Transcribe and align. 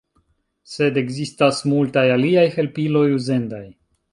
Sed 0.75 0.97
ekzistas 1.01 1.61
multaj 1.73 2.07
aliaj 2.17 2.47
helpiloj 2.57 3.07
uzendaj. 3.19 3.65